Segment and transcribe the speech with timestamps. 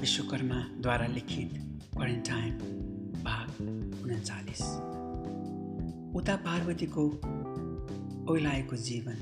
[0.00, 1.52] विश्वकर्माद्वारा लिखित
[1.94, 2.52] क्वारेन्टाइन
[3.24, 3.48] भाग
[4.02, 4.60] उन्चालिस।
[6.16, 7.02] उता पार्वतीको
[8.32, 9.18] ओइलाएको जीवन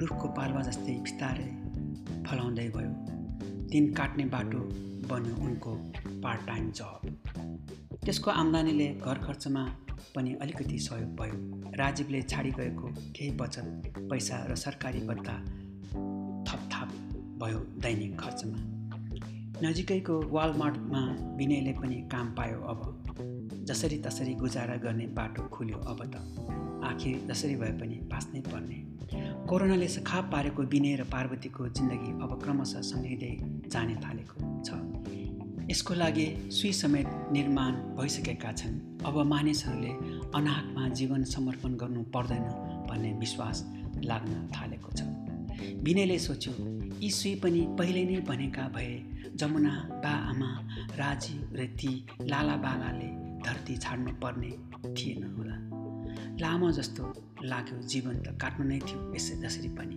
[0.00, 1.48] रुखको पालुवा जस्तै बिस्तारै
[2.26, 2.92] फलाउँदै गयो।
[3.68, 4.58] दिन काट्ने बाटो
[5.08, 5.74] बन्यो उनको
[6.22, 7.00] पार्ट टाइम जब
[8.04, 9.64] त्यसको आम्दानीले घर खर्चमा
[10.14, 11.36] पनि अलिकति सहयोग भयो।
[11.76, 15.36] राजीवले छाडी गएको केही बचत पैसा र सरकारी बद्दा
[16.48, 16.88] थपथाप
[17.42, 18.83] भयो दैनिक खर्चमा।
[19.62, 21.00] नजिकैको वालमार्टमा
[21.36, 22.80] विनयले पनि काम पायो अब।
[23.64, 26.14] जसरी तसरी गुजारा गर्ने बाटो खुल्यो अब त।
[26.84, 28.78] आखिर जसरी भए पनि बाँच्नै पर्ने।
[29.46, 33.32] कोरोनाले खाप पारेको विनय र पार्वतीको जिन्दगी अब क्रमशः सँगैदै
[33.70, 34.68] जाने थालेको छ।
[35.70, 39.92] यसको लागि सुई समेत निर्माण भइसकेका छन्। अब मानिसहरूले
[40.34, 42.44] अनाहकमा जीवन समर्पण गर्नु पर्दैन
[42.90, 43.64] भन्ने विश्वास
[44.04, 45.02] लाग्न थालेको छ।
[45.84, 46.52] विनयले सोच्यो
[47.04, 48.92] यी सुई पनि पहिले नै भनेका भए
[49.36, 49.72] जमुना
[50.04, 50.48] बा आमा
[50.96, 51.90] राजीव र ती
[52.32, 53.08] लाला बालाले
[53.44, 54.52] धरती छाड्नु पर्ने
[54.96, 55.56] थिएन होला।
[56.40, 57.12] लामो जस्तो
[57.44, 59.96] लाग्यो जीवन त काट्नु नै थियो यसै जसरी पनि।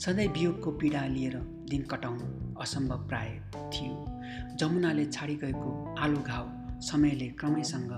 [0.00, 1.36] सधैँ वियोगको पीडा लिएर
[1.68, 7.92] दिन कटाउनु असम्भव प्राय थियो। जमुनाले छाडी गएको आलु घाउ समयले क्रमैसँग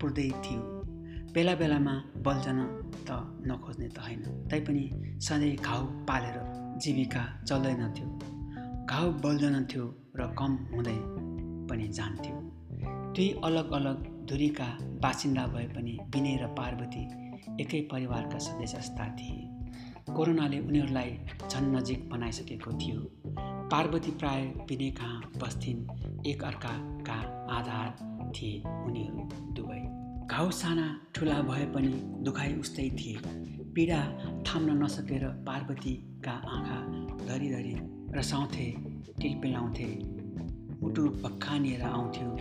[0.00, 0.77] पुर्दै थियो।
[1.34, 2.58] बेला बेलामा बल्झन
[3.08, 3.10] त
[3.46, 4.84] नखोज्ने त होइन। तैपनि
[5.20, 6.36] सधैँ घाउ पालेर
[6.78, 8.06] जीविका चल्दैनथ्यो
[8.86, 9.84] घाउ बल्झनथ्यो
[10.16, 10.98] र कम हुँदै
[11.68, 12.36] पनि जान्थ्यो।
[13.14, 14.68] दुई अलग अलग धुरीका
[15.02, 17.04] बासिन्दा भए पनि विनय र पार्वती
[17.62, 19.44] एकै परिवारका सदस्य जस्ता थिए।
[20.14, 21.10] कोरोनाले उनीहरूलाई
[21.50, 23.00] झन् नजिक बनाइसकेको थियो।
[23.72, 25.86] पार्वती प्राय विनय कहाँ बस्थिन्।
[26.26, 27.18] एक अर्काका
[27.50, 27.88] आधार
[28.32, 29.87] थिए उनीहरू दुवै।
[30.30, 31.88] घाउ साना ठुला भए पनि
[32.24, 33.16] दुखाइ उस्तै थिए।
[33.74, 34.00] पीडा
[34.46, 36.78] थाम्न नसकेर पार्वतीका आँखा
[37.26, 37.74] धरीधरी
[38.14, 38.66] रसाउँथे
[39.20, 39.88] टिलपिलाउँथे।
[40.82, 42.36] मुटु पक्खानिएर आउँथ्यो।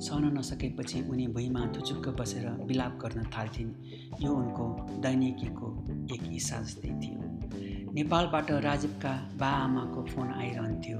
[0.00, 3.74] सहन नसकेपछि उनी भुइँमा थुचुक्क बसेर विलाप गर्न थाल्थिन्।
[4.22, 5.74] यो उनको दैनिकीको
[6.14, 10.98] एक हिस्सा जस्तै थियो। नेपालबाट राजीवका बाआमाको फोन आइरहन्थ्यो।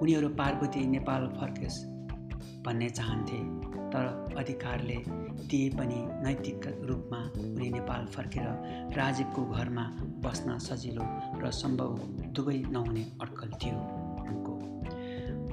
[0.00, 1.84] उनीहरू पार्वती नेपाल फर्केस
[2.66, 3.61] भन्ने चाहन्थे।
[3.92, 4.96] तर अधिकारले
[5.50, 9.84] दिए पनि नैतिक रूपमा उनी नेपाल फर्केर राजीवको घरमा
[10.24, 11.04] बस्न सजिलो
[11.42, 11.98] र सम्भव
[12.36, 13.78] दुवै नहुने अड्कल थियो
[14.26, 14.54] उनको।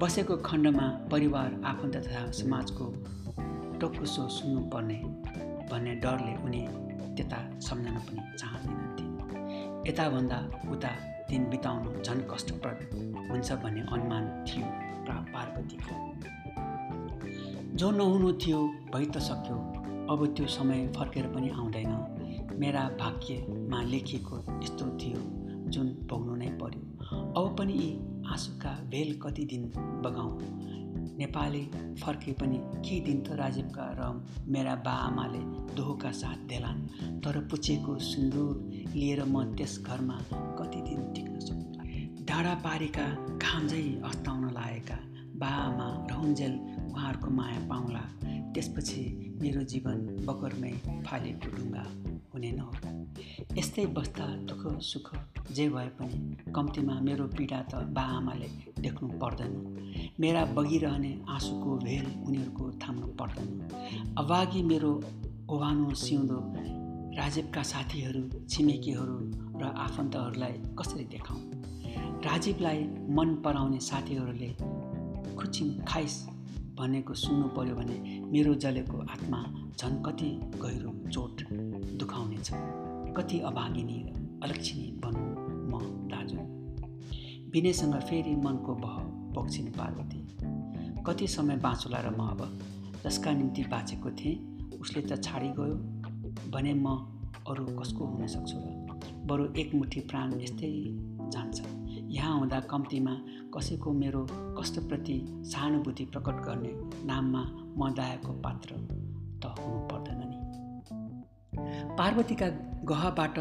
[0.01, 2.85] बसेको खण्डमा परिवार आफन्त तथा समाजको
[3.81, 4.99] टोकुसो सुन्नुपर्ने
[5.71, 6.65] भन्ने डरले उनी
[7.15, 10.39] त्यता सम्झन पनि चाहँदैनथे यताभन्दा
[10.71, 10.91] उता
[11.29, 12.79] दिन बिताउनु झन् कष्टप्रद
[13.31, 14.88] हुन्छ भन्ने अनुमान थियो।
[17.79, 18.57] जो नहुनु थियो
[18.93, 19.55] भइ त सक्यो।
[20.11, 25.19] अब त्यो समय फर्केर पनि आउँदैन। मेरा भाग्यमा लेखिएको यस्तो थियो
[25.71, 27.89] जुन भोग्नु नै पर्यो। अब पनि यी
[28.27, 29.63] आँसुका भेल कति दिन
[30.03, 30.33] बगाउँ?
[31.19, 31.61] नेपाली
[32.03, 34.11] फर्के पनि के दिन त राजीवका र
[34.51, 35.39] मेरा बाआमाले
[35.75, 36.81] दोहोका साथ देलान्।
[37.23, 38.51] तर पुछेको सुन्दुर
[38.95, 40.19] लिएर म त्यस घरमा
[40.59, 43.07] कति दिन टिक्न सक्छु डाँडा पारीका
[43.39, 44.99] घामझै अस्ताउन लागेका
[45.39, 46.53] बाआमा रहन्जेल
[46.99, 47.99] उहाँहरूको माया पाउँला।
[48.53, 49.01] त्यसपछि
[49.41, 50.71] मेरो जीवन बकरमै
[51.07, 51.83] फालेको ढुङ्गा
[52.33, 52.73] हुने नहो
[53.57, 55.07] यस्तै बस्दा दुःख सुख
[55.55, 58.49] जे भए पनि कम्तीमा मेरो पीडा त बाआमाले
[58.83, 59.53] देख्नु पर्दैन।
[60.19, 63.47] मेरा बगिरहने आँसुको भेल उनीहरूको थाम्नु पर्दैन।
[64.17, 64.91] अभागी मेरो
[65.49, 66.39] ओभानो सिउँदो
[67.15, 69.17] राजीवका साथीहरू छिमेकीहरू
[69.61, 71.41] र आफन्तहरूलाई कसरी देखाउँ?
[72.27, 72.83] राजीवलाई
[73.15, 74.51] मन पराउने साथीहरूले
[75.39, 76.15] खुचिङ खाइस।
[76.79, 77.95] भनेको सुन्नु पर्यो भने
[78.31, 79.39] मेरो जलेको आत्मा
[79.79, 80.29] झन् कति
[80.61, 81.43] गहिरो चोट
[81.99, 82.49] दुखाउनेछ।
[83.17, 83.99] कति अभागिनी
[84.43, 85.29] अलक्षिणी भनौँ
[85.71, 85.79] म
[86.11, 86.39] दाजु।
[87.53, 88.95] विनयसँग फेरि मनको बह
[89.35, 90.21] पोख्छिन् पार्वती
[91.07, 92.41] कति समय बाँचुला र म अब
[93.03, 94.37] जसका निम्ति बाँचेको थिएँ
[94.81, 95.75] उसले त छाडी गयो
[96.51, 96.95] भने म
[97.49, 98.67] अरू कसको हुन सक्छु र
[99.27, 100.71] बरु एकमुठी प्राण यस्तै
[101.33, 101.78] जान्छ।
[102.09, 103.11] यहाँ हुँदा कम्तीमा
[103.55, 104.25] कसैको मेरो
[104.59, 105.17] कष्टप्रति
[105.51, 106.71] सहानुभूति प्रकट गर्ने
[107.07, 107.43] नाममा
[107.77, 108.75] म दयाको पात्र
[109.41, 110.37] त हुनु पर्दैन नि।
[111.97, 112.47] पार्वतीका
[112.89, 113.39] गहबाट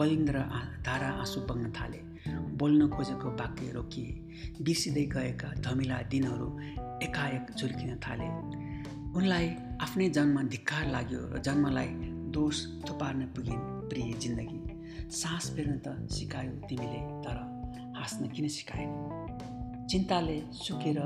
[0.00, 0.38] बलिन्द्र
[0.86, 2.00] धारा आँसु बग्न थाले।
[2.60, 4.10] बोल्न खोजेको वाक्य रोकिए।
[4.62, 6.48] बिर्सिँदै गएका धमिला दिनहरू
[7.02, 8.28] एकाएक झुल्किन थाले।
[9.18, 9.48] उनलाई
[9.80, 11.88] आफ्नै जन्म धिक्कार लाग्यो र जन्मलाई
[12.36, 12.56] दोष
[12.88, 14.60] थुपार्न पुगिन् प्रिय जिन्दगी।
[15.10, 17.36] सास फेर्न त सिकायो तिमीले तर
[18.00, 19.86] हाँस्न किन सिकाएन?
[19.90, 20.98] चिन्ताले सुकेर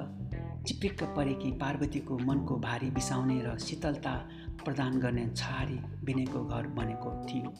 [0.67, 4.29] चिप्रिक्क परेकी पार्वतीको मनको भारी बिसाउने र शीतलता
[4.64, 5.75] प्रदान गर्ने छहारी
[6.05, 7.50] बिनेको घर बनेको थियो।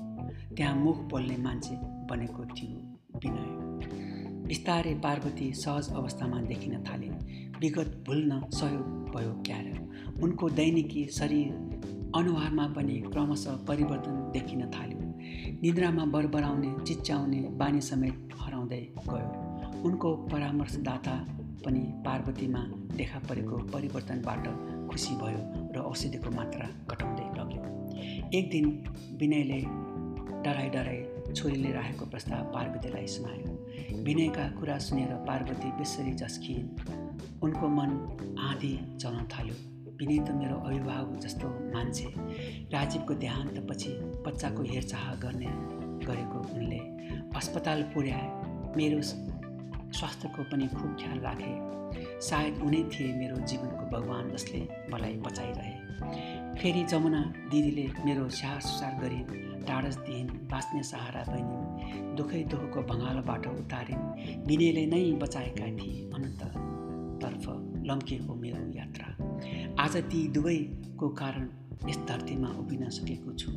[0.55, 2.79] त्यहाँ मुख बोल्ने मान्छे बनेको थियो
[3.19, 3.51] विनय।
[4.49, 7.19] बिस्तारै पार्वती सहज अवस्थामा देखिन थालिन्।
[7.61, 9.89] विगत भुल्न सहयोग भयो क्यार।
[10.23, 11.53] उनको दैनिकी शरीर
[12.17, 14.99] अनुहारमा पनि क्रमशः परिवर्तन देखिन थाल्यो।
[15.63, 18.29] निद्रामा बरबराउने चिच्याउने बानी समेत
[18.65, 21.15] हराउँदै गयो। उनको परामर्शदाता
[21.65, 22.63] पनि पार्वतीमा
[22.97, 24.45] देखा परेको परिवर्तनबाट
[24.91, 25.41] खुसी भयो
[25.75, 27.61] र औषधिको मात्रा घटाउँदै लग्यो।
[28.39, 28.67] एक दिन
[29.21, 29.61] विनयले
[30.45, 31.01] डराइ डराई
[31.35, 33.53] छोरीले राखेको प्रस्ताव पार्वतीलाई सुनायो।
[34.05, 36.69] विनयका कुरा सुनेर पार्वती बेसरी झस्किन्।
[37.43, 37.91] उनको मन
[38.41, 39.57] आँधी चल्न थाल्यो।
[39.99, 42.09] विनय त मेरो अभिभावक जस्तो मान्छे।
[42.73, 43.91] राजीवको देहान्तपछि
[44.27, 45.51] बच्चाको हेरचाह गर्ने
[46.07, 46.81] गरेको उनले
[47.37, 48.44] अस्पताल पुर्याए।
[48.76, 51.55] मेरो स्वास्थ्यको पनि खुब ख्याल राखे।
[52.21, 54.61] सायद उनी थिए मेरो जीवनको भगवान् जसले
[54.93, 55.75] मलाई बचाइरहे।
[56.55, 63.47] फेरि जमुना दिदीले मेरो स्याहार सुसार गरिन् टाढस दिइन् बाँच्ने सहारा बनिन् दुःखै दुःखको भँगालोबाट
[63.47, 64.03] उतारिन्।
[64.47, 67.44] विनयले नै बचाएका थिए अनन्ततर्फ
[67.87, 69.06] लम्किएको मेरो यात्रा।
[69.85, 71.49] आज ती दुवैको कारण
[71.88, 73.50] यस धरतीमा उभिन सकेको छु।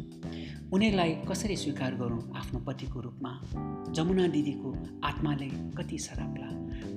[0.74, 3.42] उनीहरूलाई कसरी स्वीकार गरौँ आफ्नो पतिको रूपमा?
[3.92, 6.50] जमुना दिदीको आत्माले कति सराप्ला।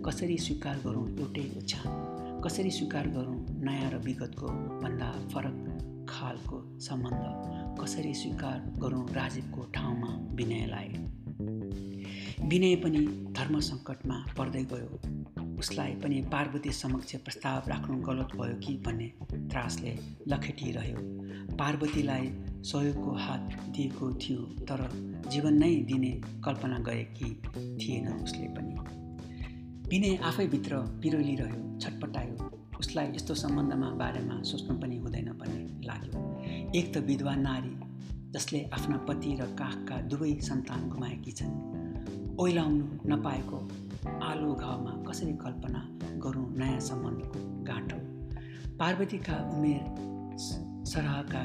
[0.02, 4.46] कसरी स्वीकार गरौँ एउटै ओछ्यान कसरी स्वीकार गरौँ नयाँ र विगतको
[4.81, 7.25] भन्दा फरक खालको सम्बन्ध?
[7.82, 10.88] कसरी स्वीकार गरौँ राजीवको ठाउँमा विनयलाई?
[12.49, 12.99] विनय पनि
[13.32, 15.19] धर्म सङ्कटमा पर्दै गयो।
[15.61, 19.09] उसलाई पनि पार्वती समक्ष प्रस्ताव राख्नु गलत भयो कि भन्ने
[19.49, 19.93] त्रासले
[20.29, 21.01] लखेटिरह्यो।
[21.57, 22.31] पार्वतीलाई
[22.62, 24.81] सहयोगको हात दिएको थियो तर
[25.31, 26.12] जीवन नै दिने
[26.45, 27.31] कल्पना गरेकी
[27.77, 28.71] थिएन उसले पनि।
[29.91, 36.21] विनय आफैभित्र पिरोलिरह्यो छटपटायो। उसलाई यस्तो सम्बन्धमा बारेमा सोच्नु पनि हुँदैन भन्ने लाग्यो।
[36.79, 37.75] एक त विधवा नारी
[38.31, 41.55] जसले आफ्ना पति र काखका दुवै सन्तान गुमाएकी छन्
[42.41, 43.59] ओइलाउनु नपाएको
[44.06, 45.88] आलो घाउमा कसरी कल्पना
[46.19, 47.97] गरौँ नयाँ सम्बन्धको गाँठो?
[48.79, 49.85] पार्वतीका उमेर
[50.87, 51.43] सरहका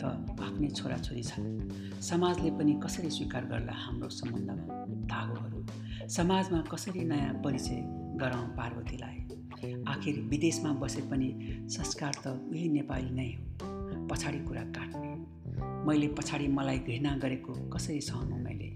[0.00, 0.04] त
[0.40, 4.74] आफ्नै छोराछोरी छन्। समाजले पनि कसरी स्वीकार गर्ला हाम्रो सम्बन्धमा
[5.06, 5.66] धागोहरू?
[6.08, 7.82] समाजमा कसरी नयाँ परिचय
[8.18, 9.18] गराउँ पार्वतीलाई?
[9.88, 11.28] आखिर विदेशमा बसे पनि
[11.70, 15.08] संस्कार त उही नेपाली नै हो। पछाडि कुरा काट्ने।
[15.86, 18.68] मैले पछाडि मलाई घृणा गरेको कसरी सहनु मैले?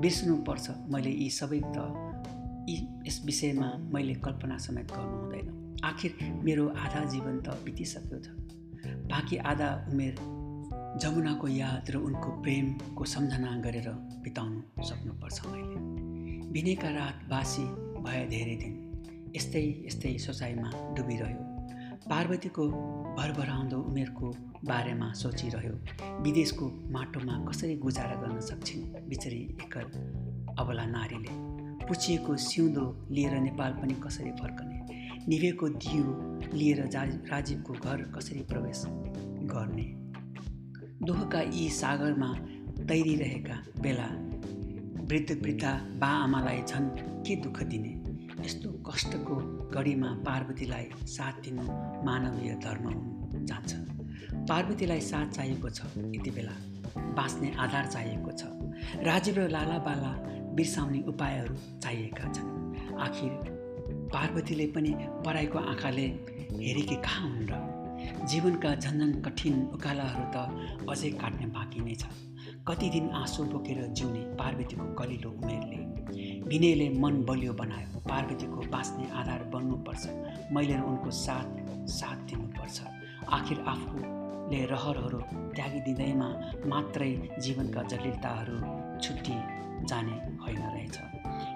[0.00, 2.11] बिर्सनुपर्छ मैले यी सबै त
[2.68, 2.76] यी
[3.06, 8.28] यस विषयमा मैले कल्पना समेत गर्नु हुँदैन। आखिर मेरो आधा जीवन त बितिसक्यो छ
[9.10, 10.14] बाँकी आधा उमेर
[11.02, 13.88] जमुनाको याद र उनको प्रेमको सम्झना गरेर
[14.22, 17.64] बिताउनु सक्नुपर्छ मैले। बिनेका रात बासी
[18.02, 18.74] भए धेरै दिन।
[19.36, 21.42] यस्तै यस्तै सोचाइमा डुबिरह्यो।
[22.10, 22.68] पार्वतीको
[23.18, 24.30] भरभराउँदो उमेरको
[24.64, 25.74] बारेमा सोचिरह्यो।
[26.22, 29.86] विदेशको माटोमा कसरी गुजारा गर्न सक्छिन् बिचरी एकल
[30.58, 31.51] अबला नारीले।
[31.88, 34.78] पुछिएको सिउँदो लिएर नेपाल पनि कसरी फर्कने?
[35.28, 36.04] निभेको दियो
[36.54, 38.82] लिएर जा राजीवको घर कसरी प्रवेश
[39.52, 39.84] गर्ने?
[41.06, 42.34] दुःखका यी सागरमा
[42.88, 44.08] तैरिरहेका बेला
[45.06, 46.88] वृद्ध वृद्धा बा आमालाई झन्
[47.26, 47.92] के दुःख दिने?
[48.44, 49.36] यस्तो कष्टको
[49.70, 51.62] घडीमा पार्वतीलाई साथ दिनु
[52.04, 53.74] मानवीय धर्म हुनु जान्छ।
[54.48, 56.52] पार्वतीलाई साथ चाहिएको छ यति बेला
[56.98, 58.42] बाँच्ने आधार चाहिएको छ।
[59.04, 60.12] राजीव र लालाबाला
[60.54, 63.30] बिर्साउने उपायहरू चाहिएका छन्। आखिर
[64.12, 64.92] पार्वतीले पनि
[65.24, 66.06] पराईको आँखाले
[66.60, 67.60] हेरेकी कहाँ हुन् र?
[68.28, 70.36] जीवनका झन्झन कठिन उकालाहरू त
[70.90, 72.04] अझै काट्ने बाँकी नै छ।
[72.68, 75.80] कति दिन आँसु बोकेर जिउने पार्वतीको कलिलो उमेरले।
[76.48, 80.04] विनयले मन बलियो बनायो। पार्वतीको बाँच्ने आधार बन्नुपर्छ।
[80.52, 81.48] मैले उनको साथ
[81.88, 82.80] साथ दिनुपर्छ।
[83.32, 85.20] आखिर आफूले रहरहरू
[85.56, 86.28] त्यागिदिँदैमा
[86.66, 88.56] मात्रै जीवनका जटिलताहरू
[88.98, 89.36] छुट्टी
[89.86, 90.98] जाने होइन रहेछ।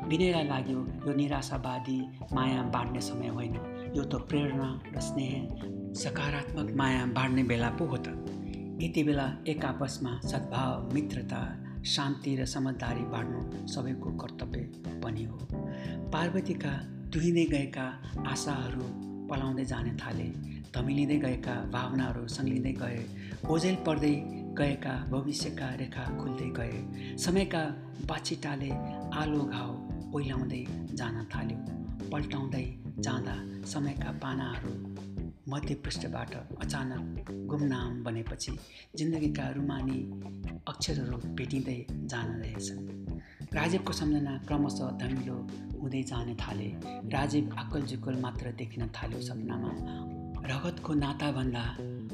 [0.08, 1.98] विनयलाई लाग्यो यो निराशावादी
[2.32, 3.54] माया बाँड्ने समय होइन।
[3.96, 8.08] यो त प्रेरणा र स्नेह सकारात्मक माया बाँड्ने बेला पो हो त।
[8.82, 11.40] यति बेला एक आपसमा सद्भाव मित्रता
[11.84, 14.60] शान्ति र समझदारी बाँड्नु सबैको कर्तव्य
[15.04, 15.38] पनि हो।
[16.12, 16.72] पार्वतीका
[17.12, 17.86] दुहिँदै गएका
[18.28, 18.84] आशाहरू
[19.28, 20.28] पलाउँदै जाने थाले।
[20.74, 23.00] धमिलिँदै गएका भावनाहरू सङ्लिँदै गए।
[23.48, 24.14] ओझेल पर्दै
[24.58, 27.62] गएका भविष्यका रेखा खुल्दै गए। समयका
[28.08, 28.70] बाछिटाले
[29.20, 29.70] आलो घाउ
[30.16, 31.58] ओइलाउँदै जान थाल्यो।
[32.10, 32.66] पल्टाउँदै
[32.98, 34.72] जाँदा समयका पानाहरू
[35.48, 38.52] मध्यपृष्ठबाट अचानक गुमनाम बनेपछि
[38.98, 39.98] जिन्दगीका रुमानी
[40.68, 41.78] अक्षरहरू भेटिँदै
[42.12, 42.80] जान रहेछन्।
[43.54, 45.36] राजीवको सम्झना क्रमशः धमिलो
[45.80, 46.68] हुँदै जाने थाले।
[47.14, 47.82] राजीव आकल
[48.20, 49.72] मात्र देखिन थाल्यो सपनामा
[50.50, 51.64] रगतको नाताभन्दा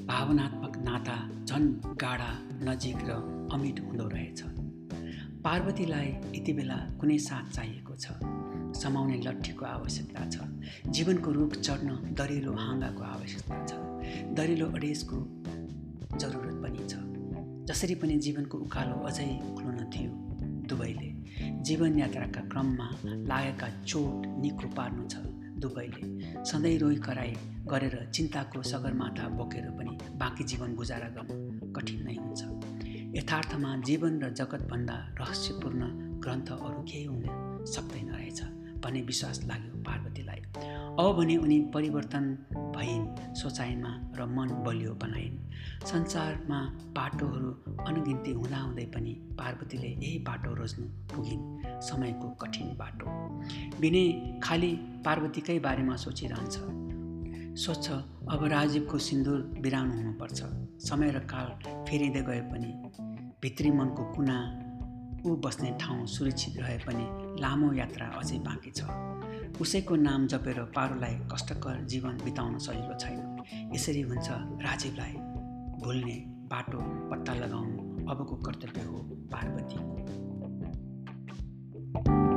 [0.06, 1.68] भावनात्मक नाता झन्
[2.00, 2.30] गाढा
[2.62, 3.10] नजिक र
[3.52, 4.42] अमिट हुँदो रहेछ।
[5.44, 8.06] पार्वतीलाई यति बेला कुनै साथ चाहिएको छ।
[8.82, 10.36] समाउने लट्ठीको आवश्यकता छ।
[10.88, 13.72] जीवनको रुख चढ्न दरिलो हाँगाको आवश्यकता छ।
[14.34, 15.16] दरिलो अडेसको
[16.18, 16.94] जरुरत पनि छ।
[17.68, 20.10] जसरी पनि जीवनको उकालो अझै उक्लो थियो
[20.68, 21.10] दुवैले
[21.62, 25.16] जीवनयात्राका क्रममा लागेका चोट निको पार्नु छ।
[25.62, 27.34] दुवैले सधैँ रोइ कराई
[27.70, 32.42] गरेर चिन्ताको सगरमाथा बोकेर पनि बाँकी जीवन गुजारा गर्न कठिन नै हुन्छ।
[33.18, 35.82] यथार्थमा जीवन र जगतभन्दा रहस्यपूर्ण
[36.20, 38.42] ग्रन्थ अरू केही हुन सक्दैन रहेछ
[38.82, 40.40] भन्ने विश्वास लाग्यो पार्वतीलाई।
[41.00, 42.24] अब भने उनी परिवर्तन
[42.76, 45.38] भइन् सोचाइमा र मन बलियो बनाइन्।
[45.86, 46.60] संसारमा
[46.96, 47.50] बाटोहरू
[47.86, 51.42] अनगिन्ती हुँदाहुँदै पनि पार्वतीले यही बाटो रोज्नु पुगिन्।
[51.82, 53.06] समयको कठिन बाटो।
[53.80, 54.72] विनय खालि
[55.04, 56.56] पार्वतीकै बारेमा सोचिरहन्छ।
[57.58, 57.86] सोच्छ
[58.32, 60.42] अब राजीवको सिन्दुर बिराउनु हुनुपर्छ।
[60.88, 61.48] समय र काल
[61.88, 62.72] फेरिँदै गए पनि
[63.42, 64.38] भित्री मनको कुना
[65.26, 67.06] ऊ बस्ने ठाउँ सुरक्षित रहे पनि
[67.42, 68.82] लामो यात्रा अझै बाँकी छ।
[69.60, 74.28] उसैको नाम जपेर पारोलाई कष्टकर जीवन बिताउन सजिलो छैन। यसरी हुन्छ
[74.62, 75.14] राजीवलाई
[75.82, 76.16] भुल्ने
[76.50, 76.78] बाटो
[77.10, 78.98] पत्ता लगाउनु अबको कर्तव्य हो
[79.32, 80.31] पार्वतीको
[81.94, 82.31] you